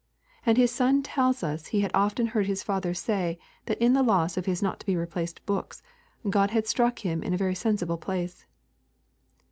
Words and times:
And 0.47 0.57
his 0.57 0.71
son 0.71 1.03
tells 1.03 1.43
us 1.43 1.67
he 1.67 1.81
had 1.81 1.91
often 1.93 2.25
heard 2.25 2.47
his 2.47 2.63
father 2.63 2.91
say 2.91 3.37
that 3.67 3.77
in 3.79 3.93
the 3.93 4.01
loss 4.01 4.35
of 4.35 4.47
his 4.47 4.59
not 4.63 4.79
to 4.79 4.85
be 4.87 4.95
replaced 4.97 5.45
books, 5.45 5.83
God 6.27 6.49
had 6.49 6.65
struck 6.65 7.05
him 7.05 7.21
in 7.21 7.35
a 7.35 7.37
very 7.37 7.53
sensible 7.53 7.97
place. 7.97 8.47